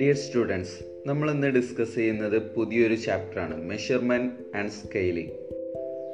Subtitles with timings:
[0.00, 5.30] Dear students നമ്മൾ ഇന്ന് discuss ചെയ്യുന്നത് പുതിയൊരു ചാപ്റ്ററാണ് മെഷർമെന്റ് ആൻഡ് സ്കെയിലിംഗ്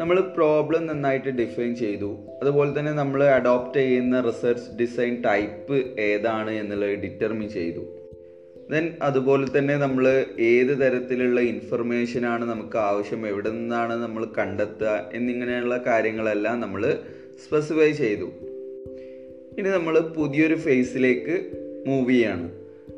[0.00, 2.18] നമ്മൾ പ്രോബ്ലം നന്നായിട്ട് ഡിഫൈൻ ചെയ്തു.
[2.42, 7.80] അതുപോലെ തന്നെ നമ്മൾ അഡോപ്റ്റ് ചെയ്യുന്ന റിസർച്ച് ഡിസൈൻ ടൈപ്പ് ഏതാണ് എന്നുള്ളത് ഡിറ്റർമിൻ ചെയ്തു.
[8.70, 16.60] ദെൻ അതുപോലെ തന്നെ നമ്മൾ ഏത് തരത്തിലുള്ള ഇൻഫർമേഷനാണ് നമുക്ക് ആവശ്യം എവിടെ നിന്നാണ് നമ്മൾ കണ്ടെത്തുക എന്നിങ്ങനെയുള്ള കാര്യങ്ങളെല്ലാം
[16.60, 16.98] നമ്മൾ
[17.46, 18.30] സ്പെസിഫൈ ചെയ്തു.
[19.58, 21.34] ഇനി നമ്മൾ പുതിയൊരു ഫേസിലേക്ക്
[21.86, 22.50] മൂവ് ചെയ്യാണ്.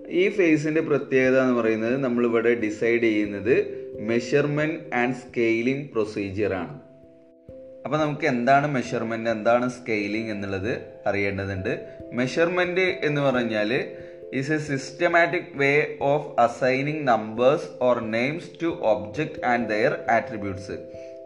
[0.09, 3.55] ഈ ഫേസിന്റെ പ്രത്യേകത എന്ന് പറയുന്നത് നമ്മളിവിടെ ഡിസൈഡ് ചെയ്യുന്നത്
[4.01, 6.75] മെഷർമെന്റ് ആൻഡ് സ്കെയിലിംഗ് പ്രൊസീജിയറാണ്
[7.85, 10.73] അപ്പോൾ നമുക്ക് എന്താണ് മെഷർമെന്റ് എന്താണ് സ്കെയിലിംഗ് എന്നുള്ളത്
[11.07, 11.79] അറിയേണ്ടതുണ്ട്.
[12.13, 13.85] മെഷർമെന്റ് എന്ന് പറഞ്ഞാൽ
[14.35, 20.77] is a systematic way of assigning numbers or names to object and their attributes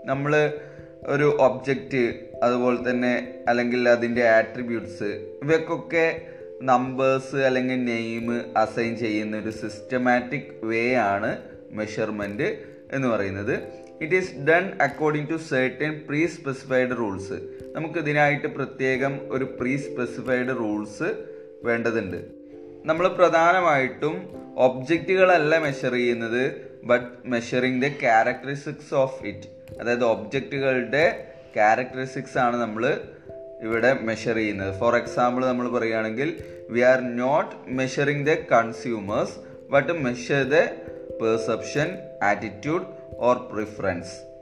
[0.05, 0.53] നമ്മൾ
[1.09, 5.11] ഒരു ഒബ്ജക്റ്റ് അതുപോലെ തന്നെ അല്ലെങ്കിൽ അതിന്റെ ആട്രിബ്യൂട്ട്സ്
[5.43, 6.23] ഇവയ്ക്കൊക്കെ
[6.63, 11.39] നമ്പേഴ്സ് അല്ലെങ്കിൽ നെയിം അസൈൻ ചെയ്യുന്ന ഒരു സിസ്റ്റമാറ്റിക് വേ ആണ്
[11.71, 12.59] മെഷർമെന്റ്
[12.93, 13.55] എന്ന് പറയുന്നത്.
[14.01, 17.39] It is done according to certain pre specified rules
[17.73, 21.15] നമുക്ക് ഇതിനായിട്ട് പ്രത്യേകം ഒരു പ്രീ സ്പെസിഫൈഡ് റൂൾസ്
[21.65, 22.21] വേണ്ടതുണ്ട്.
[22.85, 24.15] നമ്മൾ പ്രധാനമായിട്ടും
[24.57, 33.01] ഒബ്ജക്റ്റുകളല്ല മെഷർ ചെയ്യുന്നത് but measuring the characteristics of it അതായത് ഒബ്ജക്റ്റുകളുടെ ക്യാരക്ടറിസ്റ്റിക്സ് ആണ് നമ്മൾ
[33.63, 34.81] ഇവിടെ മെഷർ ചെയ്യുന്നത്.
[34.81, 39.33] ഫോർ എക്സാമ്പിൾ നമ്മൾ പറയുകയാണെങ്കിൽ we are not measuring the consumers
[39.71, 40.55] but measure the
[41.23, 42.87] perception attitude
[43.19, 44.33] or preference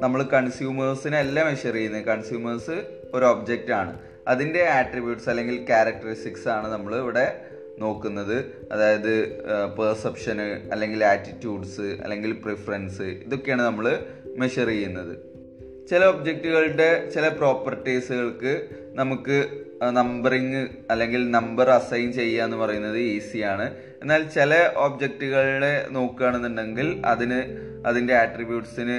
[0.00, 2.04] നമ്മൾ കൺസ്യൂമേഴ്സിനെ അല്ല മെഷർ ചെയ്യുന്നത്.
[2.04, 3.98] കൺസ്യൂമേഴ്സ് ഒരു ഒബ്ജക്റ്റ് ആണ്.
[4.28, 7.40] അതിന്റെ ആട്രിബ്യൂട്ട്സ് അല്ലെങ്കിൽ ക്യാരക്ടറിസ്റ്റിക്സ് ആണ് നമ്മൾ ഇവിടെ
[7.84, 8.36] നോക്കുന്നത്.
[8.72, 9.12] അതായത്
[9.78, 13.86] പെർസെപ്ഷന് അല്ലെങ്കിൽ ആറ്റിറ്റ്യൂഡ്സ് അല്ലെങ്കിൽ പ്രിഫറൻസ് ഇതൊക്കെയാണ് നമ്മൾ
[14.38, 15.14] മെഷർ ചെയ്യുന്നത്.
[15.90, 18.52] ചില ഒബ്ജക്റ്റുകളുടെ ചില പ്രോപ്പർട്ടീസുകൾക്ക്
[18.94, 19.36] നമുക്ക്
[19.98, 20.60] നമ്പറിങ്
[20.90, 23.66] അല്ലെങ്കിൽ നമ്പർ അസൈൻ ചെയ്യുക എന്ന് പറയുന്നത് ഈസിയാണ്
[24.02, 27.40] എന്നാൽ ചില ഒബ്ജക്റ്റുകളെ നോക്കുകയാണെന്നുണ്ടെങ്കിൽ അതിന്
[27.86, 28.98] അതിന്റെ ആട്രിബ്യൂട്ട്സിന്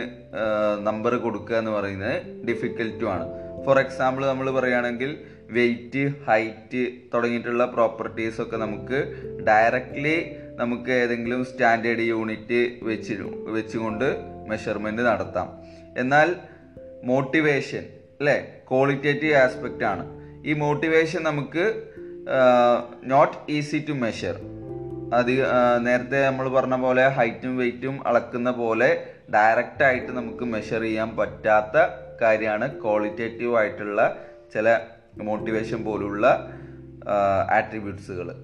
[0.88, 2.16] നമ്പർ കൊടുക്കുക എന്ന് പറയുന്നത്
[2.48, 3.26] ഡിഫിക്കൽട്ടുമാണ്
[3.66, 5.12] ഫോർ എക്സാമ്പിൾ നമ്മൾ പറയുകയാണെങ്കിൽ
[5.52, 9.00] വെയിറ്റ് ഹൈറ്റ് തുടങ്ങിയിട്ടുള്ള പ്രോപ്പർട്ടീസ് ഒക്കെ നമുക്ക്
[9.48, 13.14] ഡയറക്റ്റ്ലി നമുക്ക് ഏതെങ്കിലും സ്റ്റാൻഡേർഡ് യൂണിറ്റ് വെച്ച്
[13.52, 14.16] വെച്ചുകൊണ്ട്
[14.50, 15.62] മെഷർമെന്റ് നടത്താം.
[15.98, 16.36] എന്നാൽ
[17.04, 17.84] മോട്ടിവേഷൻ
[18.20, 18.64] അല്ലേ?
[18.72, 20.06] ക്വാളിറ്റേറ്റീവ് ആസ്പെക്റ്റ് ആണ്.
[20.46, 21.84] ഈ മോട്ടിവേഷൻ നമുക്ക്
[23.04, 24.40] നോട്ട് ഈസി ടു മെഷർ
[25.14, 25.32] അത്
[25.88, 31.78] നേരത്തെ നമ്മൾ പറഞ്ഞ പോലെ ഹൈറ്റും വെയിറ്റും അളക്കുന്ന പോലെ ഡയറക്റ്റായിട്ട് നമുക്ക് മെഷർ ചെയ്യാൻ പറ്റാത്ത
[32.22, 34.16] കാര്യമാണ് ക്വാളിറ്റേറ്റീവ് ആയിട്ടുള്ള
[34.54, 34.80] ചില
[35.18, 36.28] മോട്ടിവേഷൻ പോലുള്ള
[37.50, 38.36] ആട്രിബ്യൂട്ട്സുകൾ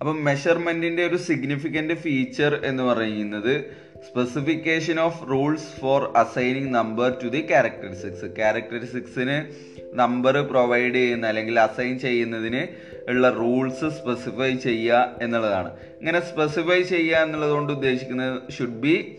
[0.00, 3.64] അപ്പം മെഷർമെന്റിന്റെ ഒരു സിഗ്നിഫിക്കന്റ് ഫീച്ചർ എന്ന് പറയുന്നത്
[4.08, 9.44] specification of rules for assigning number to the characteristics ക്യാരക്ടറിസ്റ്റിക്സിന്
[9.94, 12.66] number provide ചെയ്യുന്ന അല്ലെങ്കിൽ അസൈൻ ചെയ്യുന്നതിന്
[13.08, 15.70] ഉള്ള റൂൾസ് സ്പെസിഫൈ ചെയ്യുക എന്നുള്ളതാണ്.
[16.00, 19.16] ഇങ്ങനെ സ്പെസിഫൈ ചെയ്യുക എന്നുള്ളത് കൊണ്ട് ഉദ്ദേശിക്കുന്നത് should be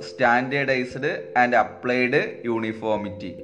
[0.00, 3.34] standardised and applied uniformity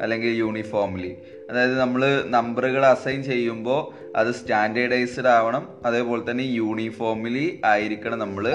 [0.00, 1.16] അല്ലെങ്കിൽ യൂണിഫോംലി
[1.50, 2.02] അതായത് നമ്മൾ
[2.36, 3.80] നമ്പറുകൾ അസൈൻ ചെയ്യുമ്പോൾ
[4.20, 5.64] അത് സ്റ്റാൻഡേർഡൈസ്ഡ് ആവണം.
[5.86, 8.46] അതേപോലെ തന്നെ യൂണിഫോമിലി ആയിരിക്കണം നമ്മൾ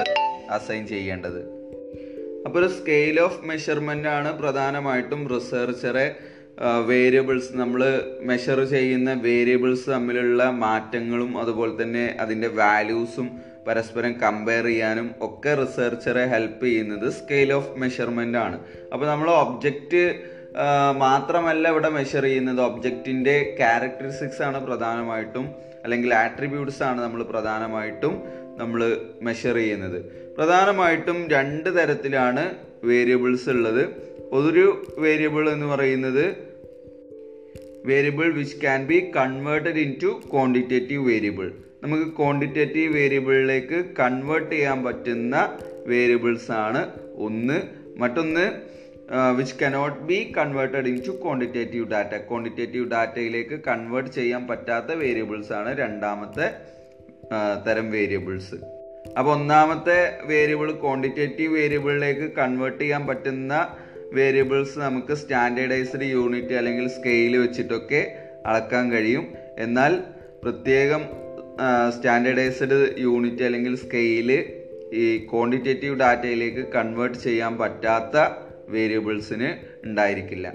[0.57, 1.41] അസൈൻ ചെയ്യേണ്ടത്.
[2.45, 6.05] അപ്പോൾ ഒരു സ്കെയിൽ ഓഫ് മെഷർമെന്റ് ആണ് പ്രധാനമായിട്ടും റിസർച്ചറെ
[6.89, 7.81] വേരിയബിൾസ് നമ്മൾ
[8.29, 13.27] മെഷർ ചെയ്യുന്ന വേരിയബിൾസ് തമ്മിലുള്ള മാറ്റങ്ങളും അതുപോലെ തന്നെ അതിന്റെ വാല്യൂസും
[13.67, 18.57] പരസ്പരം കമ്പയർ ചെയ്യാനും ഒക്കെ റിസർച്ചറെ ഹെൽപ്പ് ചെയ്യുന്നത് സ്കെയിൽ ഓഫ് മെഷർമെന്റ് ആണ്.
[18.93, 20.03] അപ്പോൾ നമ്മൾ ഒബ്ജക്റ്റ്
[20.97, 25.49] മാത്രമല്ല ഇവിടെ മെഷർ ചെയ്യുന്നത് ഒബ്ജക്റ്റിന്റെ ക്യാരക്ടറിസ്റ്റിക്സ് ആണ് പ്രധാനമായിട്ടും
[25.83, 28.23] അല്ലെങ്കിൽ ആട്രിബ്യൂട്ട്സ് ആണ് നമ്മൾ പ്രധാനമായിട്ടും
[28.57, 30.05] നമ്മൾ മെഷർ ചെയ്യുന്നത്.
[30.37, 33.83] പ്രധാനമായിട്ടും രണ്ട് തരത്തിലാണ് വേരിയബിൾസ് ഉള്ളത്.
[34.31, 36.35] ഒരു വേരിയബിൾ എന്ന് പറയുന്നത്
[37.85, 41.51] variable which can be converted into quantitative variable
[41.83, 45.57] നമുക്ക് ക്വാണ്ടിറ്റേറ്റീവ് വേരിയബിളിലേക്ക് കൺവേർട്ട് ചെയ്യാൻ പറ്റുന്ന
[45.87, 47.61] വേരിയബിൾസ് ആണ് ഒന്ന്.
[47.99, 48.70] മറ്റൊന്ന്
[49.37, 56.47] which cannot be converted into quantitative data quantitative ഡാറ്റയിലേക്ക് കൺവേർട്ട് ചെയ്യാൻ പറ്റാത്ത വേരിയബിൾസ് ആണ് രണ്ടാമത്തെ
[57.67, 58.57] തരം വേരിയബിൾസ്
[59.17, 63.53] അപ്പോൾ ഒന്നാമത്തെ വേരിയബിൾ ക്വാണ്ടിറ്റേറ്റീവ് വേരിയബിളിലേക്ക് കൺവേർട്ട് ചെയ്യാൻ പറ്റുന്ന
[64.13, 68.01] വേരിയബിൾസ് നമുക്ക് സ്റ്റാൻഡേർഡൈസ്ഡ് യൂണിറ്റ് അല്ലെങ്കിൽ സ്കെയിൽ വെച്ചിട്ടൊക്കെ
[68.45, 69.25] അളക്കാൻ കഴിയും.
[69.57, 70.03] എന്നാൽ
[70.43, 71.01] പ്രത്യേകം
[71.95, 74.31] സ്റ്റാൻഡേർഡൈസ്ഡ് യൂണിറ്റ് അല്ലെങ്കിൽ സ്കെയിൽ
[74.93, 78.15] ഈ ക്വാണ്ടിറ്റേറ്റീവ് ഡാറ്റയിലേക്ക് കൺവേർട്ട് ചെയ്യാൻ പറ്റാത്ത
[78.71, 79.49] വേരിയബിൾസിന്
[79.87, 80.53] ഉണ്ടായിരിക്കില്ല.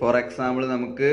[0.00, 1.10] ഫോർ എക്സാമ്പിൾ നമുക്ക്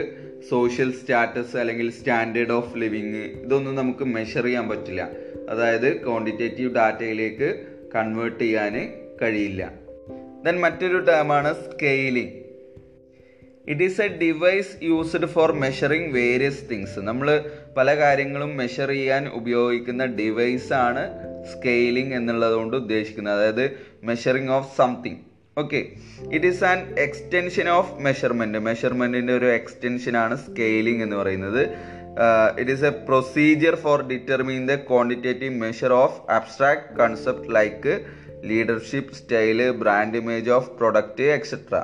[0.49, 5.09] സോഷ്യൽ സ്റ്റാറ്റസ് അല്ലെങ്കിൽ സ്റ്റാൻഡേർഡ് ഓഫ് ലിവിങ് ഇതൊന്നും നമുക്ക് മെഷർ ചെയ്യാൻ പറ്റില്ല.
[5.49, 7.49] അതായത് ക്വാണ്ടിറ്റേറ്റീവ് ഡാറ്റയിലേക്ക്
[7.95, 8.75] കൺവേർട്ട് ചെയ്യാൻ
[9.21, 9.71] കഴിയില്ല.
[10.45, 12.33] ദെൻ മറ്റൊരു ടേമാണ് scaling
[13.67, 17.27] it is a device used for measuring various things നമ്മൾ
[17.77, 21.03] പല കാര്യങ്ങളും മെഷർ ചെയ്യാൻ ഉപയോഗിക്കുന്ന ഡിവൈസാണ്
[21.53, 23.33] സ്കെയിലിംഗ് എന്നുള്ളതുകൊണ്ട് ഉദ്ദേശിക്കുന്നത്.
[23.33, 23.65] അതായത്
[24.03, 25.21] measuring of something
[25.57, 25.79] okay
[26.33, 31.61] it is an extension of measurement മെഷർമെന്റിന്റെ ഒരു എക്സ്റ്റൻഷൻ ആണ് സ്കെയിലിംഗ് എന്ന് പറയുന്നത്.
[32.59, 37.93] It is a procedure for determine the quantitative measure of abstract concept like
[38.43, 41.75] leadership style brand image of product etcetera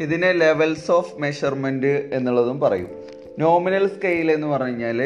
[0.00, 2.90] ഇതിനെ levels of measurement എന്നുള്ളതും പറയും.
[3.38, 5.00] Nominal scale എന്ന് പറഞ്ഞു കഴിഞ്ഞാൽ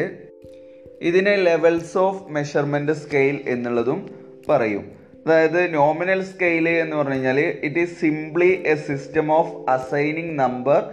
[1.01, 4.09] ഇതിനെ ലെവൽസ് ഓഫ് മെഷർമെന്റ് സ്കെയിൽ എന്നുള്ളതും
[4.49, 4.85] പറയും.
[5.25, 10.91] അതായത് നോമിനൽ സ്കെയിൽ എന്ന് പറഞ്ഞു കഴിഞ്ഞാൽ it is simply a system of assigning number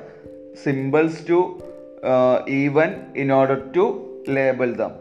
[0.65, 1.59] symbols to
[2.49, 3.85] even in order to
[4.29, 4.93] label them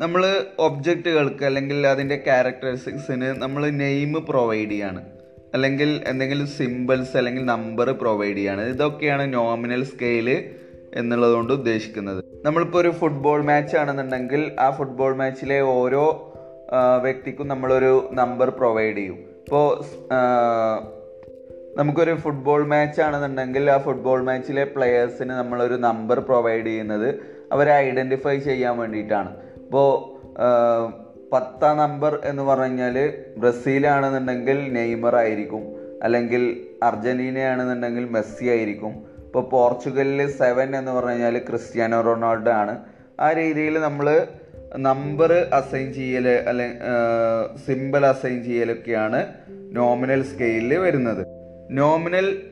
[0.00, 0.22] നമ്മൾ
[0.58, 5.02] ഒബ്ജക്റ്റുകൾക്ക് അല്ലെങ്കിൽ അതിന്റെ ക്യാരക്ടറിസ്റ്റിക്സിന് നമ്മൾ നെയിം പ്രൊവൈഡ് ചെയ്യാണ്.
[5.54, 8.60] അല്ലെങ്കിൽ എന്തെങ്കിലും സിമ്പിൾസ് അല്ലെങ്കിൽ നമ്പർ പ്രൊവൈഡ് ചെയ്യാണ്.
[8.60, 10.44] ഇതൊക്കെയാണ് നോമിനൽ സ്കെയിൽ
[10.94, 12.24] എന്നുള്ളതുകൊണ്ട് ഉദ്ദേശിക്കുന്നത്.
[12.44, 16.30] നമ്മളിപ്പോൾ ഒരു ഫുട്ബോൾ മാച്ച് ആണെന്നുണ്ടെങ്കിൽ ആ ഫുട്ബോൾ മാച്ചിലെ ഓരോ
[17.02, 19.14] വ്യക്തിക്കും നമ്മളൊരു നമ്പർ പ്രൊവൈഡ് ചെയ്യും.
[19.14, 19.84] ഇപ്പോൾ
[21.76, 27.14] നമുക്കൊരു ഫുട്ബോൾ മാച്ച് ആണെന്നുണ്ടെങ്കിൽ ആ ഫുട്ബോൾ മാച്ചിലെ പ്ലെയേഴ്സിന് നമ്മളൊരു നമ്പർ പ്രൊവൈഡ് ചെയ്യുന്നത്
[27.52, 29.36] അവരെ ഐഡന്റിഫൈ ചെയ്യാൻ വേണ്ടിയിട്ടാണ്.
[29.62, 29.90] ഇപ്പോൾ
[31.32, 35.62] പത്താം നമ്പർ എന്ന് പറഞ്ഞാൽ ബ്രസീലാണെന്നുണ്ടെങ്കിൽ നെയ്മർ ആയിരിക്കും.
[36.02, 39.14] അല്ലെങ്കിൽ അർജന്റീനയാണെന്നുണ്ടെങ്കിൽ മെസ്സി ആയിരിക്കും.
[39.26, 42.78] ഇപ്പോൾ പോർച്ചുഗലിൽ സെവൻ എന്ന് പറഞ്ഞു കഴിഞ്ഞാൽ ക്രിസ്ത്യാനോ റൊണാൾഡോ ആണ്.
[43.20, 44.26] ആ രീതിയിൽ നമ്മൾ
[44.76, 46.68] നമ്പർ അസൈൻ ചെയ്യൽ അല്ലെ
[47.66, 49.26] സിമ്പിൾ അസൈൻ ചെയ്യലൊക്കെയാണ്
[49.72, 51.26] നോമിനൽ സ്കെയിലിൽ വരുന്നത്.
[51.70, 52.42] നോമിനൽ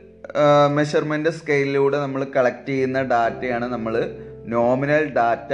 [0.71, 5.53] മെഷർമെന്റ് സ്കെയിലിലൂടെ നമ്മൾ കളക്ട് ചെയ്യുന്ന ഡാറ്റയാണ് നമ്മൾ നോമിനൽ ഡാറ്റ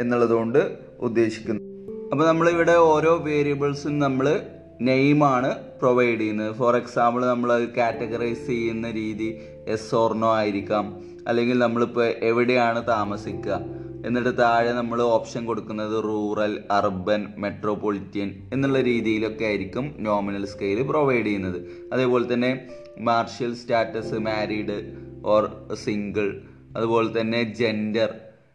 [0.00, 0.58] എന്നുള്ളതുകൊണ്ട്
[1.00, 1.73] ഉദ്ദേശിക്കുന്നത്.
[2.14, 4.40] അപ്പോൾ നമ്മളിവിടെ ഓരോ വേരിയബിൾസും നമ്മൾ
[4.80, 5.48] നെയിമാണ്
[5.80, 6.54] പ്രൊവൈഡ് ചെയ്യുന്നത്.
[6.54, 11.02] ഫോർ എക്സാമ്പിൾ നമ്മൾ കാറ്റഗറൈസ് ചെയ്യുന്ന രീതി എസ് ഓർണോ ആയിരിക്കാം.
[11.28, 13.58] അല്ലെങ്കിൽ നമ്മളിപ്പോൾ എവിടെയാണ് താമസിക്കുക.
[14.06, 21.60] എന്നിട്ട് താഴെ നമ്മൾ ഓപ്ഷൻ കൊടുക്കുന്നത് റൂറൽ അർബൻ മെട്രോപൊളിറ്റിയൻ എന്നുള്ള രീതിയിലൊക്കെ ആയിരിക്കും നോമിനൽ സ്കെയിൽ പ്രൊവൈഡ് ചെയ്യുന്നത്.
[21.92, 22.60] അതേപോലെ തന്നെ
[22.98, 24.78] marital status married
[25.24, 26.40] or single
[26.76, 28.14] അതുപോലെ തന്നെ ജെൻഡർ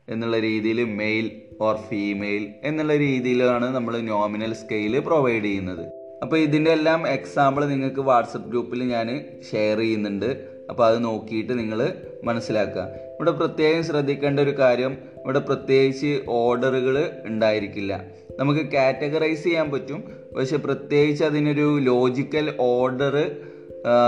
[0.10, 5.84] എന്നുള്ള രീതിയിൽ മെയിൽ ഓർ ഫീമെയിൽ എന്നുള്ള രീതിയിലാണ് നമ്മൾ നോമിനൽ സ്കെയിൽ പ്രൊവൈഡ് ചെയ്യുന്നത്.
[6.24, 10.60] അപ്പോൾ ഇതിന്റെ എല്ലാം എക്സാമ്പിൾ നിങ്ങൾക്ക് വാട്സപ്പ് ഗ്രൂപ്പിൽ ഞാൻ ഷെയർ ചെയ്യുന്നുണ്ട്.
[10.70, 12.88] അപ്പോൾ അത് നോക്കിയിട്ട് നിങ്ങൾ മനസ്സിലാക്കുക.
[13.16, 18.04] ഇവിടെ പ്രത്യേകം ശ്രദ്ധിക്കേണ്ട ഒരു കാര്യം ഇവിടെ പ്രത്യേകിച്ച് ഓർഡറുകൾ ഉണ്ടായിരിക്കില്ല.
[18.40, 20.04] നമുക്ക് കാറ്റഗറൈസ് ചെയ്യാൻ പറ്റും.
[20.38, 23.16] പക്ഷെ പ്രത്യേകിച്ച് അതിനൊരു ലോജിക്കൽ ഓർഡർ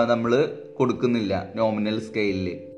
[0.07, 2.70] നമ്മൾ കൊടുക്കുന്നില്ല നോമിനൽ സ്കെയിലിൽ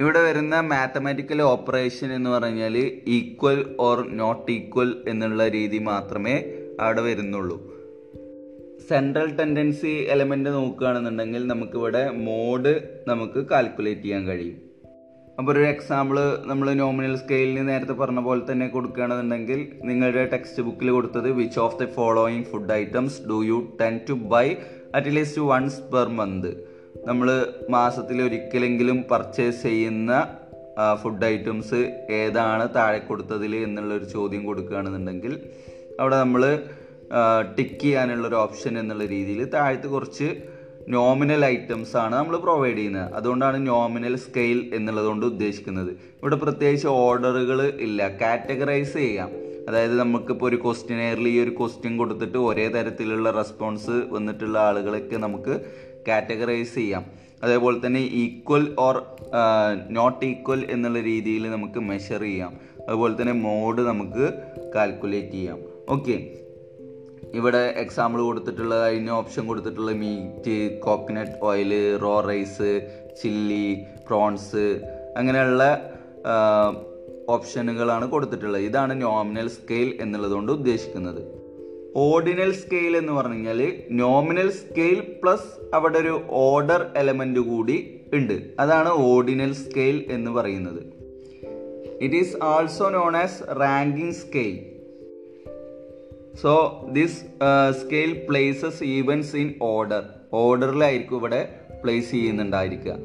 [0.00, 2.76] ഇവിടെ വരുന്ന മാത്തമാറ്റിക്കൽ ഓപ്പറേഷൻ എന്ന് പറഞ്ഞാൽ
[3.06, 6.44] ഈക്വൽ ഓർ നോട്ട് ഈക്വൽ എന്നുള്ള രീതി മാത്രമേ
[6.80, 7.72] അവിടെ വരുന്നുള്ളൂ.
[8.88, 14.56] സെൻട്രൽ ടെൻഡൻസി എലമെന്റ് നോക്കുകയാണെന്നുണ്ടെങ്കിൽ നമുക്കിവിടെ മോഡ് നമുക്ക് കാൽക്കുലേറ്റ് ചെയ്യാൻ കഴിയും.
[15.38, 21.30] അപ്പോൾ ഒരു എക്സാമ്പിൾ നമ്മൾ നോമിനൽ സ്കെയിലിന് നേരത്തെ പറഞ്ഞ പോലെ തന്നെ കൊടുക്കുകയാണെന്നുണ്ടെങ്കിൽ നിങ്ങളുടെ ടെക്സ്റ്റ് ബുക്കിൽ കൊടുത്തത്
[21.30, 24.56] which of the following food items do you tend to buy
[24.94, 26.65] at least once per month
[27.04, 30.28] നമ്മൾ മാസത്തിൽ ഒരിക്കലെങ്കിലും പർച്ചേസ് ചെയ്യുന്ന
[31.02, 35.40] ഫുഡ് ഐറ്റംസ് ഏതാണ് താഴെ കൊടുത്തതിൽ എന്നുള്ളൊരു ചോദ്യം കൊടുക്കുകയാണെന്നുണ്ടെങ്കിൽ
[36.00, 36.62] അവിടെ നമ്മൾ
[37.58, 40.36] ടിക്ക് ചെയ്യാനുള്ളൊരു ഓപ്ഷൻ എന്നുള്ള രീതിയിൽ താഴത്ത് കുറച്ച്
[40.88, 43.14] നോമിനൽ ഐറ്റംസ് ആണ് നമ്മൾ പ്രൊവൈഡ് ചെയ്യുന്നത്.
[43.14, 45.90] അതുകൊണ്ടാണ് നോമിനൽ സ്കെയിൽ എന്നുള്ളതുകൊണ്ട് ഉദ്ദേശിക്കുന്നത്.
[45.90, 48.08] ഇവിടെ പ്രത്യേകിച്ച് ഓർഡറുകൾ ഇല്ല.
[48.08, 49.30] കാറ്റഗറൈസ് ചെയ്യാം.
[49.68, 55.60] അതായത് നമുക്കിപ്പോൾ ഒരു ക്വസ്റ്റ്യനെയറിൽ ഈ ഒരു ക്വസ്റ്റ്യൻ കൊടുത്തിട്ട് ഒരേ തരത്തിലുള്ള റെസ്പോൺസ് വന്നിട്ടുള്ള ആളുകളൊക്കെ നമുക്ക്
[56.08, 57.04] കാറ്റഗറൈസ് ചെയ്യാം.
[57.42, 58.96] അതേപോലെ തന്നെ ഈക്വൽ ഓർ
[59.88, 62.52] നോട്ട് ഈക്വൽ എന്നുള്ള രീതിയിൽ നമുക്ക് മെഷർ ചെയ്യാം.
[62.88, 64.24] അതുപോലെ തന്നെ മോഡ് നമുക്ക്
[64.74, 65.58] കാൽക്കുലേറ്റ് ചെയ്യാം.
[65.88, 66.16] ഓക്കെ
[67.34, 71.72] ഇവിടെ എക്സാമ്പിൾ കൊടുത്തിട്ടുള്ള അതിന് ഓപ്ഷൻ കൊടുത്തിട്ടുള്ള meat coconut oil
[72.04, 72.70] raw rice
[73.22, 73.66] chilli
[74.08, 74.64] prawns
[75.16, 75.62] അങ്ങനെയുള്ള
[77.28, 78.62] ഓപ്ഷനുകളാണ് കൊടുത്തിട്ടുള്ളത്.
[78.62, 81.22] ഇതാണ് നോമിനൽ സ്കെയിൽ എന്നുള്ളതുകൊണ്ട് ഉദ്ദേശിക്കുന്നത്.
[81.98, 88.42] ഓർഡിനൽ സ്കെയിൽ എന്ന് പറഞ്ഞു കഴിഞ്ഞാൽ നോമിനൽ സ്കെയിൽ പ്ലസ് അവിടെ ഒരു ഓർഡർ എലമെന്റ് കൂടി ഉണ്ട്.
[88.60, 90.82] അതാണ് ഓർഡിനൽ സ്കെയിൽ എന്ന് പറയുന്നത്.
[92.00, 94.56] It is also known as ranking scale
[96.42, 96.52] so
[96.92, 97.24] this
[97.82, 101.48] scale places events in order ഓർഡറിലായിരിക്കും ഇവിടെ
[101.84, 102.96] പ്ലേസ് ചെയ്യുന്നുണ്ടായിരിക്കുക.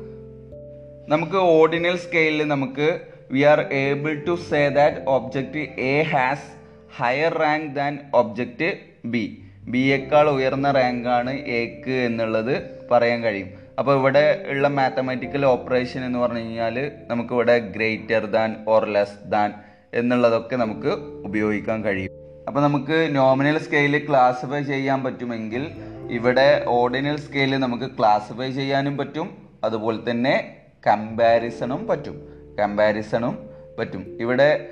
[1.07, 2.99] നമുക്ക് ഓർഡിനൽ സ്കെയിലിൽ നമുക്ക്
[3.31, 6.60] we are able to say that object A has
[6.97, 13.49] higher rank than object B B ബിയേക്കാൾ ഉയർന്ന റാങ്കാണ് എക്ക് എന്നുള്ളത് പറയാൻ കഴിയും.
[13.79, 19.53] അപ്പോൾ ഇവിടെ ഉള്ള മാത്തമാറ്റിക്കൽ ഓപ്പറേഷൻ എന്ന് പറഞ്ഞു കഴിഞ്ഞാൽ നമുക്ക് ഇവിടെ greater than or less than
[19.93, 20.87] എന്നുള്ളതൊക്കെ നമുക്ക്
[21.25, 22.11] ഉപയോഗിക്കാൻ കഴിയും.
[22.47, 25.71] അപ്പോൾ നമുക്ക് നോമിനൽ സ്കെയിൽ ക്ലാസിഫൈ ചെയ്യാൻ പറ്റുമെങ്കിൽ
[26.09, 29.49] ഇവിടെ ഓർഡിനൽ സ്കെയിൽ നമുക്ക് ക്ലാസിഫൈ ചെയ്യാനും പറ്റും.
[29.63, 30.55] അതുപോലെ തന്നെ
[30.87, 32.29] കമ്പാരിസണും പറ്റും.
[32.59, 34.17] കമ്പാരിസണും പറ്റും.
[34.19, 34.69] ഇവിടെ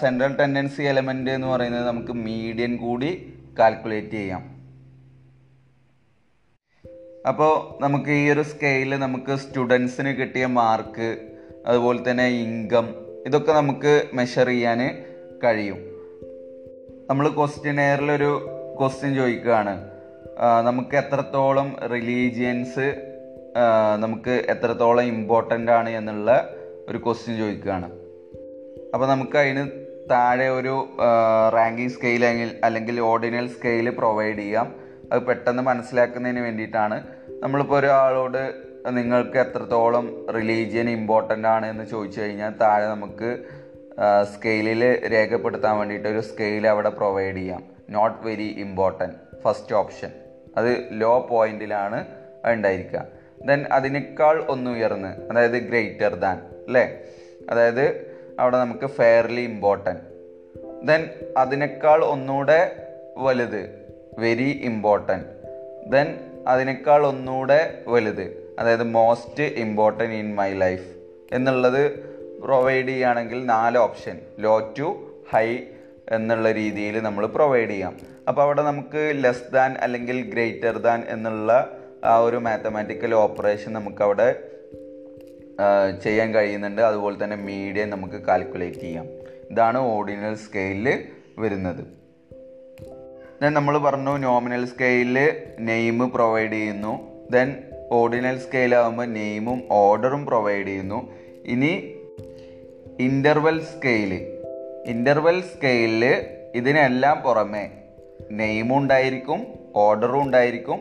[0.00, 4.42] സെൻട്രൽ ടെൻഡൻസി എലമെന്റ് എന്ന് പറയുന്നത് നമുക്ക് മീഡിയൻ കൂടി കാൽക്കുലേറ്റ് ചെയ്യാം.
[7.28, 11.08] അപ്പോൾ നമുക്ക് ഈ ഒരു സ്കെയിൽ നമുക്ക് സ്റ്റുഡൻസിന് കിട്ടിയ മാർക്ക്
[11.66, 12.88] അതുപോലെ തന്നെ ഇൻകം
[13.26, 15.04] ഇതൊക്കെ നമുക്ക് മെഷർ ചെയ്യാൻ
[15.44, 15.78] കഴിയും.
[17.10, 18.32] നമ്മൾ ക്വസ്റ്റ്യനെയറിലൊരു
[18.80, 19.74] ക്വസ്റ്റ്യൻ ചോദിക്കുകയാണ്.
[20.66, 22.86] നമുക്ക് എത്രത്തോളം റിലീജിയൻസ്
[23.98, 26.54] നമുക്ക് എത്രത്തോളം ഇമ്പോർട്ടന്റ് ആണ് എന്നുള്ള
[26.88, 27.90] ഒരു ക്വസ്റ്റ്യൻ ചോദിക്കുകയാണ്.
[28.94, 29.70] അപ്പോൾ നമുക്ക് അതിന്
[30.10, 30.96] താഴെ ഒരു
[31.54, 34.74] റാങ്കിങ് സ്കെയിൽ അല്ലെങ്കിൽ അല്ലെങ്കിൽ ഓർഡിനൽ സ്കെയിൽ പ്രൊവൈഡ് ചെയ്യാം.
[35.12, 37.06] അത് പെട്ടെന്ന് മനസ്സിലാക്കുന്നതിന് വേണ്ടിയിട്ടാണ്.
[37.42, 38.52] നമ്മളിപ്പോൾ ഒരാളോട്
[38.90, 43.38] നിങ്ങൾക്ക് എത്രത്തോളം റിലീജിയൻ ഇമ്പോർട്ടന്റ് ആണ് എന്ന് ചോദിച്ചു കഴിഞ്ഞാൽ താഴെ നമുക്ക്
[44.34, 47.64] സ്കെയിലിൽ രേഖപ്പെടുത്താൻ വേണ്ടിയിട്ട് ഒരു സ്കെയിൽ അവിടെ പ്രൊവൈഡ് ചെയ്യാം.
[47.90, 50.10] Not very important first option
[50.56, 52.04] അത് ലോ പോയിന്റിലാണ്
[52.44, 53.04] ഉണ്ടായിരിക്കുക.
[53.46, 55.08] ദെൻ അതിനേക്കാൾ ഒന്ന് ഉയർന്ന്.
[55.30, 56.98] അതായത് ഗ്രേറ്റർ ദാൻ അല്ലേ?
[57.50, 60.00] അതായത് അവിടെ നമുക്ക് ഫെയർലി ഇമ്പോർട്ടന്റ്
[60.86, 62.60] ദെൻ അതിനേക്കാൾ ഒന്നുകൂടെ
[63.16, 63.62] വലുത്
[64.18, 65.26] വെരി ഇമ്പോർട്ടന്റ്
[65.90, 70.88] ദെൻ അതിനേക്കാൾ ഒന്നുകൂടെ വലുത് അതായത് most important in my life
[71.32, 71.82] എന്നുള്ളത്
[72.40, 75.58] പ്രൊവൈഡ് ചെയ്യുകയാണെങ്കിൽ നാല് ഓപ്ഷൻ ലോ ടു ഹൈ
[76.08, 77.94] എന്നുള്ള രീതിയിൽ നമ്മൾ പ്രൊവൈഡ് ചെയ്യാം.
[78.28, 81.52] അപ്പോൾ അവിടെ നമുക്ക് ലെസ് ദാൻ അല്ലെങ്കിൽ ഗ്രേറ്റർ ദാൻ എന്നുള്ള
[82.04, 84.51] ആ ഒരു മാത്തമാറ്റിക്കൽ ഓപ്പറേഷൻ നമുക്കവിടെ
[86.04, 86.82] ചെയ്യാൻ കഴിയുന്നുണ്ട്.
[86.82, 89.06] അതുപോലെ തന്നെ മീഡിയം നമുക്ക് കാൽക്കുലേറ്റ് ചെയ്യാം.
[89.50, 91.04] ഇതാണ് ഓർഡിനൽ സ്കെയിലിൽ
[91.38, 91.84] വരുന്നത്.
[93.42, 97.24] ദെൻ നമ്മൾ പറഞ്ഞു നോമിനൽ സ്കെയിലിൽ നെയിം പ്രൊവൈഡ് ചെയ്യുന്നു.
[97.30, 97.56] ദെൻ
[97.92, 101.12] ഓർഡിനൽ സ്കെയിൽ ആകുമ്പോൾ നെയിമും ഓർഡറും പ്രൊവൈഡ് ചെയ്യുന്നു.
[101.44, 101.94] ഇനി
[103.00, 104.14] ഇന്റർവെൽ സ്കെയിൽ
[104.86, 107.70] ഇന്റർവെൽ സ്കെയിലിൽ ഇതിനെല്ലാം പുറമെ
[108.32, 110.80] നെയിമും ഉണ്ടായിരിക്കും ഓർഡറും ഉണ്ടായിരിക്കും.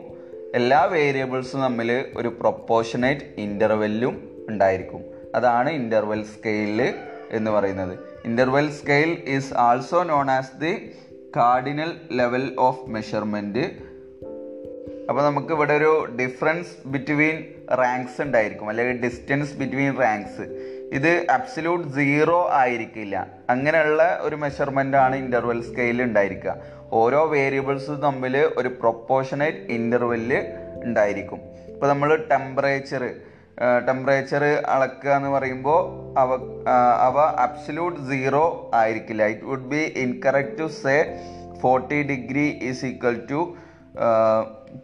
[0.56, 5.04] എല്ലാ വേരിയബിൾസും തമ്മിൽ ഒരു പ്രൊപ്പോഷനേറ്റ് ഇന്റർവെല്ലും ഉണ്ടായിരിക്കും.
[5.36, 6.94] അതാണ് ഇന്റർവെൽ സ്കെയിൽ
[7.32, 8.00] എന്ന് പറയുന്നത്.
[8.26, 10.74] Interval scale is also known as the
[11.36, 13.66] cardinal level of measurement
[15.10, 17.38] അപ്പോൾ നമുക്ക് ഇവിടെ ഒരു ഡിഫറൻസ് ബിറ്റ്വീൻ
[17.74, 20.46] റാങ്ക്സ് ഉണ്ടായിരിക്കും അല്ലെങ്കിൽ ഡിസ്റ്റൻസ് ബിറ്റ്വീൻ റാങ്ക്സ്
[20.94, 23.28] ഇത് അബ്സല്യൂട്ട് സീറോ ആയിരിക്കില്ല.
[23.50, 24.36] അങ്ങനെയുള്ള ഒരു
[24.96, 26.56] ആണ് ഇന്റർവെൽ സ്കെയിൽ ഉണ്ടായിരിക്കുക.
[26.92, 30.40] ഓരോ വേരിയബിൾസ് തമ്മിൽ ഒരു പ്രൊപ്പോർഷനേറ്റ് ഇന്റർവെല്ല്
[30.84, 31.40] ഉണ്ടായിരിക്കും.
[31.68, 33.04] ഇപ്പോൾ നമ്മൾ ടെമ്പറേച്ചർ
[33.88, 35.82] ടെമ്പറേച്ചർ അളക്കുക എന്ന് പറയുമ്പോൾ
[36.20, 36.30] അവ
[37.08, 39.24] അവ അബ്സല്യൂട്ട് സീറോ ആയിരിക്കില്ല.
[39.26, 40.96] It would be incorrect to say
[41.62, 43.42] forty degree is equal to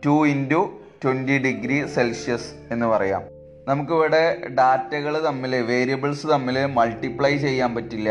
[0.05, 0.61] two into
[1.03, 3.23] twenty degree Celsius എന്ന് പറയാം.
[3.67, 4.23] നമുക്കിവിടെ
[4.59, 8.09] ഡാറ്റകൾ തമ്മിൽ വേരിയബിൾസ് തമ്മിൽ മൾട്ടിപ്ലൈ ചെയ്യാൻ പറ്റില്ല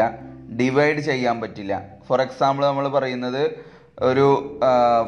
[0.61, 1.83] ഡിവൈഡ് ചെയ്യാൻ പറ്റില്ല.
[2.09, 3.43] ഫോർ എക്സാമ്പിൾ നമ്മൾ പറയുന്നത്
[4.03, 4.27] ഒരു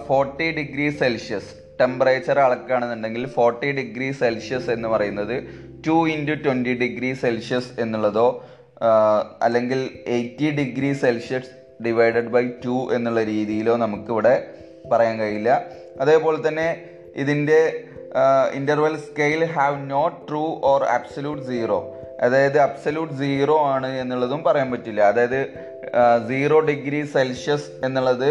[0.08, 5.44] ഫോർട്ടി ഡിഗ്രി സെൽഷ്യസ് ടെമ്പറേച്ചർ അളക്കുകയാണെന്നുണ്ടെങ്കിൽ ഫോർട്ടി ഡിഗ്രി സെൽഷ്യസ് എന്ന് പറയുന്നത്
[5.86, 8.46] two into twenty degree Celsius എന്നുള്ളതോ
[9.42, 14.46] അല്ലെങ്കിൽ eighty degree Celsius divided by two എന്നുള്ള രീതിയിലോ നമുക്കിവിടെ
[14.92, 15.64] പറയാൻ കഴിയില്ല.
[16.00, 16.86] അതേപോലെ തന്നെ
[17.16, 17.86] ഇതിന്റെ
[18.54, 25.00] interval scale have not true or absolute zero അതായത് അബ്സലൂട്ട് സീറോ ആണ് എന്നുള്ളതും പറയാൻ പറ്റില്ല.
[25.00, 25.40] അതായത്
[26.28, 28.30] സീറോ ഡിഗ്രി സെൽഷ്യസ് എന്നുള്ളത്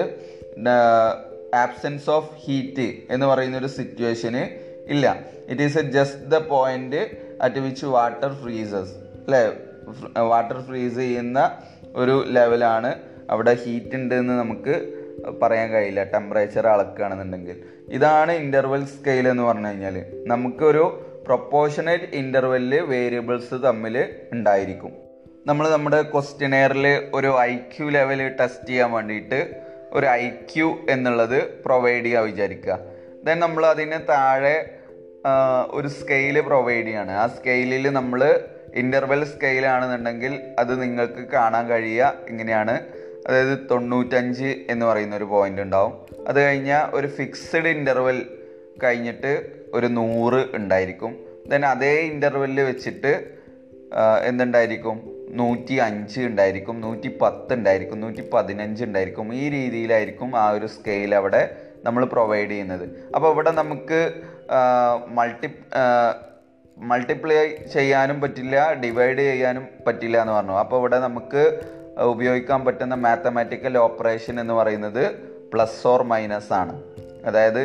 [1.64, 4.44] ആബ്സെൻസ് ഓഫ് ഹീറ്റ് എന്ന് പറയുന്ന ഒരു സിറ്റുവേഷന്
[4.92, 5.06] ഇല്ല.
[5.50, 7.02] It is a just the point
[7.42, 8.94] at which water freezes
[9.26, 9.44] അല്ലേ
[10.22, 11.40] വാട്ടർ ഫ്രീസ് ചെയ്യുന്ന
[11.96, 12.96] ഒരു ലെവലാണ്
[13.30, 14.76] അവിടെ ഹീറ്റ് ഉണ്ട് എന്ന് നമുക്ക്
[15.42, 16.04] പറയാൻ കഴിയില്ല.
[16.04, 17.58] ടെമ്പറേച്ചർ അളക്കുകയാണെന്നുണ്ടെങ്കിൽ.
[17.90, 20.84] ഇതാണ് ഇന്റർവെൽ സ്കെയിൽ എന്ന് പറഞ്ഞു കഴിഞ്ഞാൽ നമുക്കൊരു
[21.26, 23.96] പ്രൊപ്പോർഷനേറ്റ് ഇന്റർവെല്ല് വേരിയബിൾസ് തമ്മിൽ
[24.34, 24.92] ഉണ്ടായിരിക്കും.
[25.48, 29.40] നമ്മൾ നമ്മുടെ ക്വസ്റ്റിനെയറിൽ ഒരു ഐ ക്യു ലെവൽ ടെസ്റ്റ് ചെയ്യാൻ വേണ്ടിയിട്ട്
[29.94, 32.80] ഒരു ഐ ക്യു എന്നുള്ളത് പ്രൊവൈഡ് ചെയ്യുക വിചാരിക്കുക.
[33.24, 34.74] ദെൻ നമ്മൾ അതിന് താഴെ
[35.72, 37.12] ഒരു സ്കെയിൽ പ്രൊവൈഡ് ചെയ്യാണ്.
[37.12, 38.40] ആ സ്കെയിലിൽ നമ്മൾ
[38.74, 42.14] ഇന്റർവെൽ സ്കെയിലാണെന്നുണ്ടെങ്കിൽ അത് നിങ്ങൾക്ക് കാണാൻ കഴിയുക.
[42.30, 42.82] ഇങ്ങനെയാണ്.
[43.28, 45.94] അതായത് തൊണ്ണൂറ്റഞ്ച് എന്ന് പറയുന്ന ഒരു പോയിന്റ് ഉണ്ടാവും.
[46.28, 48.26] അത് കഴിഞ്ഞാൽ ഒരു ഫിക്സഡ് ഇന്റർവെൽ
[48.84, 51.26] കഴിഞ്ഞിട്ട് ഒരു നൂറ് ഉണ്ടായിരിക്കും.
[51.48, 53.32] ദെൻ അതേ ഇന്റർവെല്ലിൽ വെച്ചിട്ട്
[54.26, 55.17] എന്തുണ്ടായിരിക്കും?
[55.40, 59.34] നൂറ്റി അഞ്ച് ഉണ്ടായിരിക്കും നൂറ്റി പത്ത് ഉണ്ടായിരിക്കും നൂറ്റി പതിനഞ്ച് ഉണ്ടായിരിക്കും.
[59.34, 61.42] ഈ രീതിയിലായിരിക്കും ആ ഒരു സ്കെയിൽ അവിടെ
[61.86, 62.86] നമ്മൾ പ്രൊവൈഡ് ചെയ്യുന്നത്.
[63.16, 64.00] അപ്പോൾ ഇവിടെ നമുക്ക്
[65.18, 65.50] മൾട്ടി
[66.78, 70.56] മൾട്ടിപ്ലൈ ചെയ്യാനും പറ്റില്ല ഡിവൈഡ് ചെയ്യാനും പറ്റില്ല എന്ന് പറഞ്ഞു.
[70.64, 71.44] അപ്പോൾ ഇവിടെ നമുക്ക്
[71.98, 75.04] ഉപയോഗിക്കാൻ പറ്റുന്ന മാത്തമാറ്റിക്കൽ ഓപ്പറേഷൻ എന്ന് പറയുന്നത്
[75.54, 76.76] പ്ലസ് ഓർ മൈനസ് ആണ്.
[77.26, 77.64] അതായത്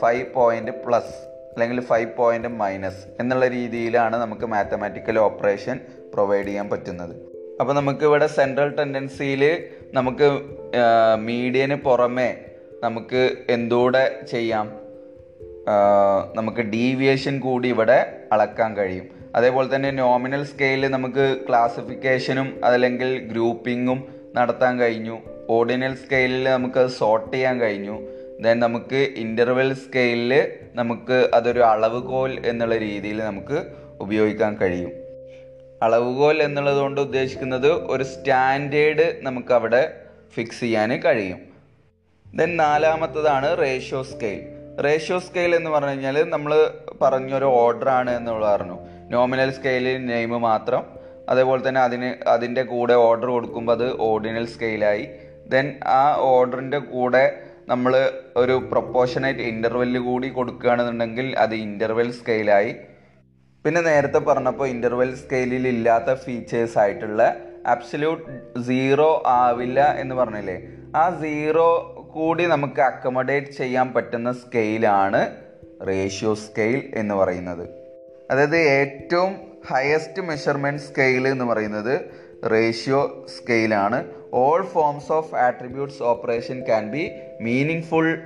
[0.00, 1.14] ഫൈവ് പോയിന്റ് പ്ലസ്
[1.52, 5.80] അല്ലെങ്കിൽ ഫൈവ് പോയിന്റ് മൈനസ് എന്നുള്ള രീതിയിലാണ് നമുക്ക് മാത്തമാറ്റിക്കൽ ഓപ്പറേഷൻ
[6.18, 7.14] പ്രൊവൈഡ് ചെയ്യാൻ പറ്റുന്നത്.
[7.60, 9.42] അപ്പോൾ നമുക്ക് ഇവിടെ സെൻട്രൽ ടെൻഡൻസിയിൽ
[9.92, 10.28] നമുക്ക്
[11.28, 12.28] മീഡിയന് പുറമെ
[12.84, 14.66] നമുക്ക് എന്തൂടെ ചെയ്യാം?
[16.34, 17.98] നമുക്ക് ഡീവിയേഷൻ കൂടി ഇവിടെ
[18.32, 19.06] അളക്കാൻ കഴിയും.
[19.36, 23.98] അതേപോലെ തന്നെ നോമിനൽ സ്കെയിലിൽ നമുക്ക് ക്ലാസിഫിക്കേഷനും അതല്ലെങ്കിൽ ഗ്രൂപ്പിങ്ങും
[24.36, 25.16] നടത്താൻ കഴിഞ്ഞു.
[25.50, 27.96] ഓർഡിനൽ സ്കെയിലിൽ നമുക്ക് സോർട്ട് ചെയ്യാൻ കഴിഞ്ഞു.
[28.44, 30.32] ദെൻ നമുക്ക് ഇന്റർവെൽ സ്കെയിലിൽ
[30.74, 33.58] നമുക്ക് അതൊരു അളവുകോൽ എന്നുള്ള രീതിയിൽ നമുക്ക്
[34.00, 34.92] ഉപയോഗിക്കാൻ കഴിയും.
[35.82, 40.00] അളവുകോൽ എന്നുള്ളത് കൊണ്ട് ഉദ്ദേശിക്കുന്നത് ഒരു സ്റ്റാൻഡേർഡ് നമുക്കവിടെ
[40.34, 41.38] ഫിക്സ് ചെയ്യാൻ കഴിയും.
[42.34, 44.40] ദെൻ നാലാമത്തതാണ് റേഷ്യോ സ്കെയിൽ
[44.84, 48.78] റേഷ്യോ സ്കെയിൽ എന്ന് പറഞ്ഞു കഴിഞ്ഞാൽ നമ്മൾ പറഞ്ഞൊരു ഓർഡർ ആണ് എന്നുള്ള പറഞ്ഞു.
[49.10, 50.84] നോമിനൽ സ്കെയിലിൽ നെയിം മാത്രം.
[51.28, 55.08] അതേപോലെ തന്നെ അതിന് അതിന്റെ കൂടെ ഓർഡർ കൊടുക്കുമ്പോൾ അത് ഓർഡിനൽ സ്കെയിലായി
[55.46, 62.76] ദെൻ ആ ഓർഡറിന്റെ കൂടെ നമ്മൾ ഒരു പ്രൊപ്പോർഷനേറ്റ് ഇന്റർവെല്ല് കൂടി കൊടുക്കുകയാണെന്നുണ്ടെങ്കിൽ അത് ഇന്റർവെൽ സ്കെയിലായി
[63.68, 67.22] പിന്നെ നേരത്തെ പറഞ്ഞപ്പോൾ ഇന്റർവെൽ സ്കെയിലിൽ ഇല്ലാത്ത ഫീച്ചേഴ്സ് ആയിട്ടുള്ള
[67.66, 68.24] അബ്സല്യൂട്ട്
[68.60, 70.62] സീറോ ആവില്ല എന്ന് പറഞ്ഞില്ലേ?
[70.96, 71.66] ആ സീറോ
[72.14, 75.20] കൂടി നമുക്ക് അക്കമഡേറ്റ് ചെയ്യാൻ പറ്റുന്ന സ്കെയിലാണ്
[75.88, 77.64] റേഷ്യോ സ്കെയിൽ എന്ന് പറയുന്നത്.
[78.30, 79.34] അതായത് ഏറ്റവും
[79.70, 81.94] ഹയസ്റ്റ് മെഷർമെന്റ് സ്കെയിൽ എന്ന് പറയുന്നത്
[82.50, 88.18] ratio സ്കെയിലാണ് all forms of attributes operation can be meaning full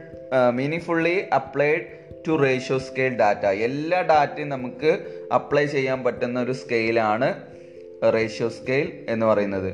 [0.52, 4.90] meaning fully applied to ratio scale data എല്ലാ ഡാറ്റയും നമുക്ക്
[5.32, 7.28] അപ്ലൈ ചെയ്യാൻ പറ്റുന്ന ഒരു സ്കെയിലാണ്
[8.14, 9.70] റേഷ്യോ സ്കെയിൽ എന്ന് പറയുന്നത്.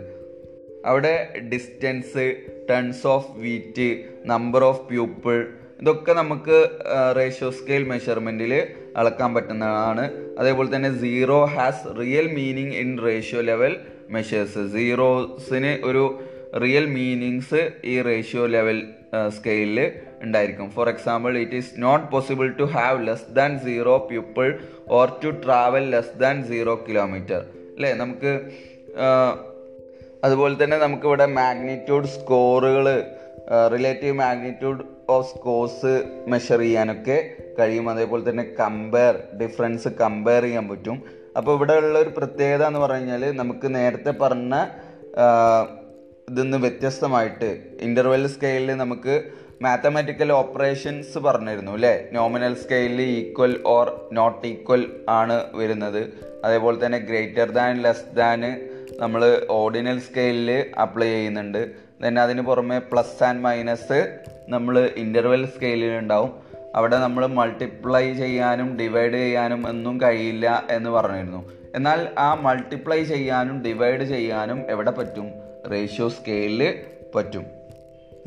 [0.87, 2.37] അവിടെ distance
[2.71, 3.89] tons of wheat
[4.27, 5.47] number of pupil
[5.81, 6.57] ഇതൊക്കെ നമുക്ക്
[7.17, 10.11] റേഷ്യോ സ്കെയിൽ മെഷർമെന്റിൽ അളക്കാൻ പറ്റുന്നതാണ്.
[10.39, 13.77] അതേപോലെ തന്നെ zero has real meaning in ratio level
[14.11, 16.05] measures സീറോസിന് ഒരു
[16.63, 18.79] റിയൽ മീനിങ്സ് ഈ റേഷ്യോ ലെവൽ
[19.29, 20.71] സ്കെയിലിൽ ഉണ്ടായിരിക്കും.
[20.71, 25.85] For example it is not possible to have less than zero people or to travel
[25.95, 27.41] less than zero kilometre
[27.77, 27.93] അല്ലേ?
[27.93, 28.33] നമുക്ക്
[30.25, 32.87] അതുപോലെ തന്നെ നമുക്കിവിടെ magnitude സ്കോറുകൾ
[33.75, 35.93] relative magnitude of scores
[36.29, 37.19] measure ചെയ്യാനൊക്കെ
[37.59, 37.87] കഴിയും.
[37.91, 40.97] അതേപോലെ തന്നെ കമ്പയർ ഡിഫറൻസ് കമ്പയർ ചെയ്യാൻ പറ്റും.
[41.37, 44.55] അപ്പോൾ ഇവിടെ ഉള്ള ഒരു പ്രത്യേകത എന്ന് പറഞ്ഞു കഴിഞ്ഞാൽ നമുക്ക് നേരത്തെ പറഞ്ഞ
[46.31, 47.49] ഇതിന്ന് വ്യത്യസ്തമായിട്ട്
[47.81, 49.15] ഇന്റർവെൽ സ്കെയിലിൽ നമുക്ക്
[49.63, 56.13] മാത്തമാറ്റിക്കൽ ഓപ്പറേഷൻസ് പറഞ്ഞിരുന്നു അല്ലേ നോമിനൽ സ്കെയിലിൽ ഈക്വൽ ഓർ നോട്ട് ഈക്വൽ ആണ് വരുന്നത്.
[56.45, 58.69] അതേപോലെ തന്നെ ഗ്രേറ്റർ ദാൻ ലെസ് ദാൻ
[59.01, 61.71] നമ്മൾ ഓർഡിനൽ സ്കെയിലിൽ അപ്ലൈ ചെയ്യുന്നുണ്ട്.
[62.03, 64.19] ദെൻ അതിന് പുറമെ പ്ലസ് ആൻഡ് മൈനസ്
[64.49, 66.33] നമ്മൾ ഇന്റർവെൽ സ്കെയിലിൽ ഉണ്ടാവും.
[66.75, 71.53] അവിടെ നമ്മൾ മൾട്ടിപ്ലൈ ചെയ്യാനും ഡിവൈഡ് ചെയ്യാനും ഒന്നും കഴിയില്ല എന്ന് പറഞ്ഞിരുന്നു.
[71.75, 75.31] എന്നാൽ ആ മൾട്ടിപ്ലൈ ചെയ്യാനും ഡിവൈഡ് ചെയ്യാനും എവിടെ പറ്റും?
[75.73, 76.75] റേഷ്യോ സ്കെയിലിൽ
[77.15, 77.58] പറ്റും.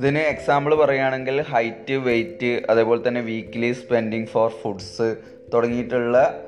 [0.01, 5.15] ഇതിന് എക്സാമ്പിൾ പറയുകയാണെങ്കിൽ ഹൈറ്റ് വെയ്റ്റ് അതേപോലെ തന്നെ വീക്ക്ലി സ്പെൻഡിങ് ഫോർ ഫുഡ്സ്
[5.53, 6.45] തുടങ്ങിയിട്ടുള്ള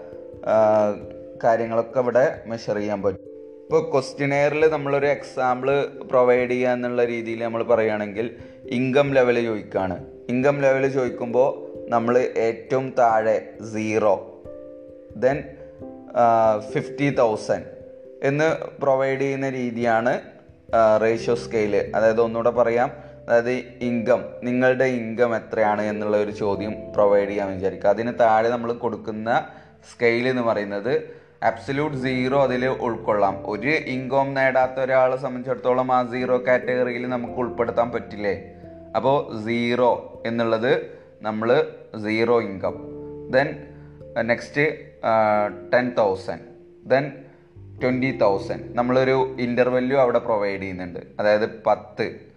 [1.44, 3.28] കാര്യങ്ങളൊക്കെ ഇവിടെ മെഷർ ചെയ്യാൻ പറ്റും.
[3.62, 8.36] ഇപ്പോൾ ക്വസ്റ്റിനെയറിൽ നമ്മളൊരു എക്സാമ്പിൾ പ്രൊവൈഡ് ചെയ്യുക എന്നുള്ള രീതിയിൽ നമ്മൾ പറയുകയാണെങ്കിൽ
[8.66, 10.06] ഇൻകം ലെവൽ ചോദിക്കുകയാണ്.
[10.30, 11.50] ഇൻകം ലെവൽ ചോദിക്കുമ്പോൾ
[11.90, 13.38] നമ്മൾ ഏറ്റവും താഴെ
[13.74, 14.16] സീറോ
[15.16, 15.44] ദെൻ
[16.74, 17.66] ഫിഫ്റ്റി തൗസൻഡ്
[18.24, 20.22] എന്ന് പ്രൊവൈഡ് ചെയ്യുന്ന രീതിയാണ്
[21.02, 23.03] റേഷ്യോ സ്കെയിൽ അതായത് ഒന്നുകൂടെ പറയാം.
[23.28, 23.52] അതായത്
[23.88, 27.90] ഇൻകം നിങ്ങളുടെ ഇൻകം എത്രയാണ് എന്നുള്ള ഒരു ചോദ്യം പ്രൊവൈഡ് ചെയ്യാൻ വിചാരിക്കുക.
[27.90, 29.48] അതിന് താഴെ നമ്മൾ കൊടുക്കുന്ന
[29.94, 33.44] സ്കെയിൽ എന്ന് പറയുന്നത് അബ്സല്യൂട്ട് സീറോ അതിൽ ഉൾക്കൊള്ളാം.
[33.46, 38.36] ഒരു ഇൻകം നേടാത്ത ഒരാളെ സംബന്ധിച്ചിടത്തോളം ആ സീറോ കാറ്റഗറിയിൽ നമുക്ക് ഉൾപ്പെടുത്താൻ പറ്റില്ലേ?
[38.96, 40.74] അപ്പോൾ സീറോ എന്നുള്ളത്
[41.22, 41.68] നമ്മൾ
[42.04, 42.76] zero income
[43.30, 43.50] then
[44.22, 44.66] next
[45.74, 46.46] ten thousand
[46.86, 47.12] then
[47.82, 51.00] twenty thousand നമ്മളൊരു ഇന്റർവെല്യൂ അവിടെ പ്രൊവൈഡ് ചെയ്യുന്നുണ്ട്.
[51.20, 52.33] അതായത് പത്ത്.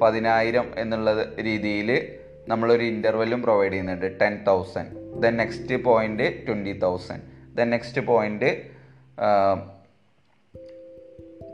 [0.00, 2.08] പതിനായിരം എന്നുള്ള രീതിയിൽ
[2.48, 4.20] നമ്മളൊരു ഇന്റർവെല്ലും പ്രൊവൈഡ് ചെയ്യുന്നുണ്ട്.
[4.20, 7.22] Ten thousand then next point twenty thousand
[7.56, 8.50] then next point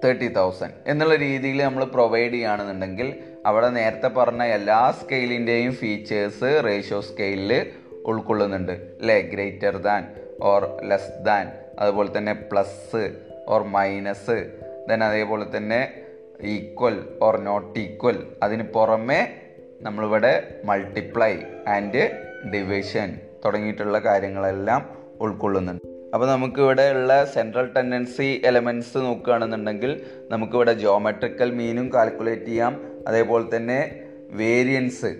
[0.04, 7.72] thirty thousand എന്നുള്ള രീതിയിൽ നമ്മൾ പ്രൊവൈഡ് ചെയ്യുകയാണെന്നുണ്ടെങ്കിൽ അവിടെ നേരത്തെ പറഞ്ഞ എല്ലാ സ്കെയിലിന്റെയും ഫീച്ചേഴ്സ് റേഷ്യോ സ്കെയിലിൽ
[8.04, 8.72] ഉൾക്കൊള്ളുന്നുണ്ട്.
[8.72, 13.16] അല്ലേ greater than or less than അതുപോലെ തന്നെ പ്ലസ്
[13.48, 14.50] ഓർ മൈനസ്
[14.88, 16.05] ദെൻ അതേപോലെ തന്നെ
[16.40, 19.42] ഈക്വൽ ഓർ നോട്ട് ഈക്വൽ അതിന് പുറമെ
[19.82, 21.36] നമ്മളിവിടെ മൾട്ടിപ്ലൈ
[21.68, 22.10] ആൻഡ്
[22.52, 25.82] ഡിവിഷൻ തുടങ്ങിയിട്ടുള്ള കാര്യങ്ങളെല്ലാം ഉൾക്കൊള്ളുന്നുണ്ട്.
[26.14, 32.80] അപ്പോൾ നമുക്കിവിടെ ഉള്ള സെൻട്രൽ ടെൻഡൻസി എലമെന്റ്സ് നോക്കുകയാണെന്നുണ്ടെങ്കിൽ നമുക്കിവിടെ ജോമെട്രിക്കൽ മീനും കാൽക്കുലേറ്റ് ചെയ്യാം.
[33.08, 35.16] അതേപോലെ തന്നെ വേരിയൻസ്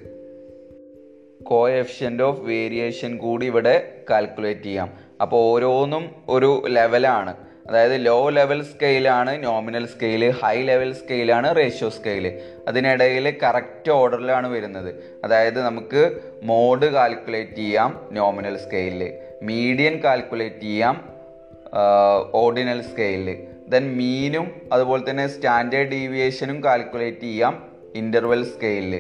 [1.45, 4.91] കോഎഫിഷ്യന്റ് ഓഫ് വേരിയേഷൻ കൂടി ഇവിടെ കാൽക്കുലേറ്റ് ചെയ്യാം.
[5.23, 7.37] അപ്പോൾ ഓരോന്നും ഒരു ലെവലാണ്
[7.71, 12.27] അതായത് ലോ ലെവൽ സ്കെയിലാണ് നോമിനൽ സ്കെയിൽ ഹൈ ലെവൽ സ്കെയിലാണ് റേഷ്യോ സ്കെയിൽ
[12.69, 14.91] അതിനിടയിൽ കറക്റ്റ് ഓർഡറിലാണ് വരുന്നത്.
[15.25, 16.03] അതായത് നമുക്ക്
[16.43, 20.97] മോഡ് കാൽക്കുലേറ്റ് ചെയ്യാം നോമിനൽ സ്കെയിലിൽ മീഡിയൻ കാൽക്കുലേറ്റ് ചെയ്യാം
[22.43, 27.55] ഓർഡിനൽ സ്കെയിലിൽ ദെൻ മീനും അതുപോലെ തന്നെ സ്റ്റാൻഡേർഡ് ഡീവിയേഷനും കാൽക്കുലേറ്റ് ചെയ്യാം
[27.95, 28.95] ഇന്റർവെൽ സ്കെയിലിൽ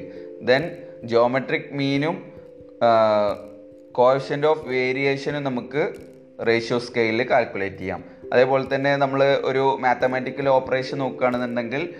[0.50, 0.62] ദെൻ
[1.04, 2.16] ജോമെട്രിക് മീനും
[3.92, 5.82] കോഷ്യന്റ് ഓഫ് വേരിയേഷനും നമുക്ക്
[6.48, 8.00] റേഷ്യോ സ്കെയിലിൽ കാൽക്കുലേറ്റ് ചെയ്യാം.
[8.32, 11.94] അതേപോലെ തന്നെ നമ്മൾ ഒരു മാത്തമാറ്റിക്കൽ ഓപ്പറേഷൻ നോക്കുകയാണെന്നുണ്ടെങ്കിൽ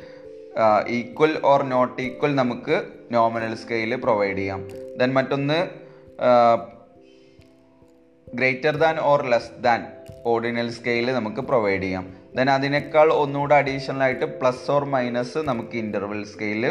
[0.88, 4.68] ഈക്വൽ ഓർ നോട്ട് ഈക്വൽ നമുക്ക് നോമിനൽ സ്കെയിൽ പ്രൊവൈഡ് ചെയ്യാം.
[5.00, 5.58] ദെൻ മറ്റൊന്ന്
[8.34, 9.86] greater than or less than
[10.24, 12.14] ordinal scale നമുക്ക് പ്രൊവൈഡ് ചെയ്യാം.
[12.36, 16.64] ദെൻ അതിനേക്കാൾ ഒന്നുകൂടെ അഡീഷണൽ ആയിട്ട് പ്ലസ് ഓർ മൈനസ് നമുക്ക് ഇന്റർവെൽ സ്കെയിൽ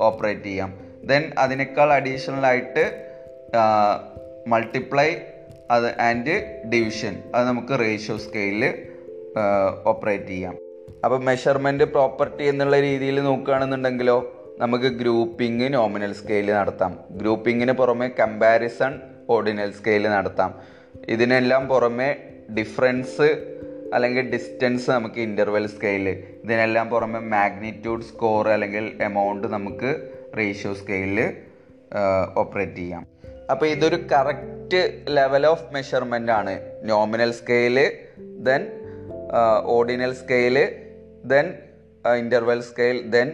[0.00, 0.72] ഓപ്പറേറ്റ് ചെയ്യാം.
[1.04, 2.84] ദെൻ അതിനേക്കാൾ അഡീഷണൽ ആയിട്ട്
[4.46, 5.16] മൾട്ടിപ്ലൈ
[5.74, 6.34] അത് ആൻഡ്
[6.72, 8.64] ഡിവിഷൻ അത് നമുക്ക് റേഷ്യോ സ്കെയിലിൽ
[9.86, 10.54] ഓപ്പറേറ്റ് ചെയ്യാം.
[11.04, 14.16] അപ്പോൾ മെഷർമെന്റ് പ്രോപ്പർട്ടി എന്നുള്ള രീതിയിൽ നോക്കുകയാണെന്നുണ്ടെങ്കിലോ
[14.58, 16.92] നമുക്ക് ഗ്രൂപ്പിംഗ് നോമിനൽ സ്കെയിൽ നടത്താം.
[17.20, 18.92] ഗ്രൂപ്പിങ്ങിന് പുറമെ കമ്പാരിസൺ
[19.30, 20.50] ഓർഡിനൽ സ്കെയിൽ നടത്താം.
[21.08, 22.10] ഇതിനെല്ലാം പുറമെ
[22.58, 23.28] ഡിഫറൻസ്
[23.94, 26.06] അല്ലെങ്കിൽ ഡിസ്റ്റൻസ് നമുക്ക് ഇന്റർവെൽ സ്കെയിൽ
[26.44, 29.90] ഇതിനെല്ലാം പുറമെ മാഗ്നിറ്റ്യൂഡ് സ്കോർ അല്ലെങ്കിൽ എമൗണ്ട് നമുക്ക്
[30.38, 31.20] റേഷ്യോ സ്കെയിലിൽ
[32.36, 33.04] ഓപ്പറേറ്റ് ചെയ്യാം.
[33.50, 36.60] അപ്പോൾ ഇതൊരു കറക്റ്റ് ലെവൽ ഓഫ് മെഷർമെന്റ് ആണ്.
[36.84, 38.62] Nominal scale then
[39.64, 40.56] ordinal scale
[41.24, 41.52] then
[42.18, 43.32] interval scale then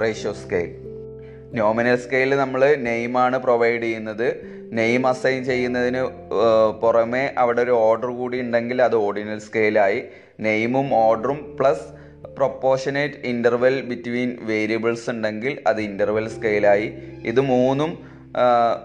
[0.00, 0.70] ratio scale.
[1.54, 4.28] Nominal scale നമ്മൾ നെയിമാണ് പ്രൊവൈഡ് ചെയ്യുന്നത്.
[4.72, 6.02] നെയിം അസൈൻ ചെയ്യുന്നതിന്
[6.82, 10.02] പുറമെ അവിടെ ഒരു ഓർഡർ കൂടി ഉണ്ടെങ്കിൽ അത് ഓർഡിനൽ സ്കെയിലായി.
[10.40, 11.86] നെയിമും ഓർഡറും plus
[12.36, 16.86] proportionate interval between variables ഉണ്ടെങ്കിൽ അത് ഇന്റർവെൽ സ്കെയിലായി.
[17.24, 18.11] ഇത് മൂന്നും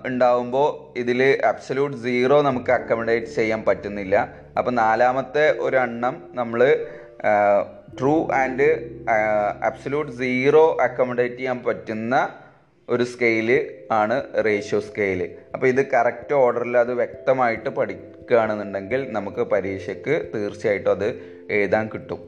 [0.06, 4.36] ഉണ്ടാവുമ്പോൾ ഇതിൽ അബ്സല്യൂട്ട് സീറോ നമുക്ക് അക്കമഡേറ്റ് ചെയ്യാൻ പറ്റുന്നില്ല.
[4.58, 6.88] അപ്പം നാലാമത്തെ ഒരെണ്ണം നമ്മൾ
[8.00, 8.68] true and
[9.64, 12.30] absolute zero accommodate ചെയ്യാൻ പറ്റുന്ന
[12.90, 20.92] ഒരു സ്കെയിൽ ആണ് റേഷ്യോ സ്കെയിൽ അപ്പോൾ ഇത് കറക്റ്റ് ഓർഡറിൽ അത് വ്യക്തമായിട്ട് പഠിക്കുകയാണെന്നുണ്ടെങ്കിൽ നമുക്ക് പരീക്ഷയ്ക്ക് തീർച്ചയായിട്ടും
[20.92, 21.08] അത്
[21.50, 22.20] എഴുതാൻ കിട്ടും.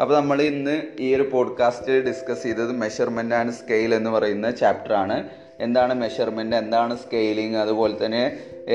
[0.00, 5.16] അപ്പോൾ നമ്മൾ ഇന്ന് ഈ ഒരു പോഡ്കാസ്റ്റ് ഡിസ്കസ് ചെയ്തത് മെഷർമെന്റ് ആൻഡ് സ്കെയിൽ എന്ന് പറയുന്ന ചാപ്റ്റർ ആണ്.
[5.64, 8.22] എന്താണ് മെഷർമെന്റ് എന്താണ് സ്കെയിലിംഗ് അതുപോലെ തന്നെ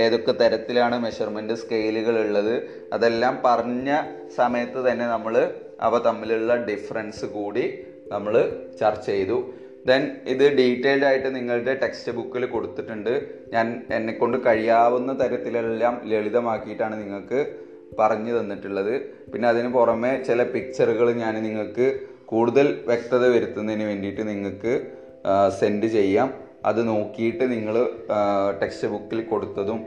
[0.03, 2.55] ഏതൊക്കെ തരത്തിലാണ് മെഷർമെന്റ് സ്കെയിലുകൾ ഉള്ളത്
[2.95, 3.89] അതെല്ലാം പറഞ്ഞ
[4.39, 5.35] സമയത്ത് തന്നെ നമ്മൾ
[5.87, 7.65] അവ തമ്മിലുള്ള ഡിഫറൻസ് കൂടി
[8.13, 8.33] നമ്മൾ
[8.79, 9.37] ചർച്ച ചെയ്തു.
[9.89, 13.13] ദെൻ ഇത് ഡീറ്റെയിൽഡ് ആയിട്ട് നിങ്ങളുടെ ടെക്സ്റ്റ് ബുക്കിൽ കൊടുത്തിട്ടുണ്ട്.
[13.53, 17.39] ഞാൻ എന്നെക്കൊണ്ട് കഴിയാവുന്ന തരത്തിലെല്ലാം ലളിതമാക്കിയിട്ടാണ് നിങ്ങൾക്ക്
[17.99, 18.93] പറഞ്ഞു തന്നിട്ടുള്ളത്.
[19.31, 21.87] പിന്നെ അതിന് പുറമെ ചില പിക്ചറുകൾ ഞാൻ നിങ്ങൾക്ക്
[22.31, 24.73] കൂടുതൽ വ്യക്തത വരുത്തുന്നതിന് വേണ്ടിയിട്ട് നിങ്ങൾക്ക്
[25.59, 26.29] സെൻഡ് ചെയ്യാം.
[26.65, 27.89] അത് നോക്കിയിട്ട് നിങ്ങൾ
[28.61, 29.85] ടെക്സ്റ്റ് ബുക്കിൽ കൊടുത്തതും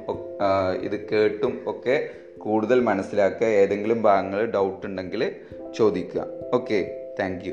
[0.83, 2.09] ഇത് കേട്ടും ഒക്കെ
[2.39, 3.47] കൂടുതൽ മനസ്സിലാക്കുക.
[3.47, 5.33] ഏതെങ്കിലും ഭാഗങ്ങൾ ഡൗട്ട് ഉണ്ടെങ്കിൽ
[5.77, 6.27] ചോദിക്കുക.
[6.55, 6.81] Okay
[7.21, 7.45] thank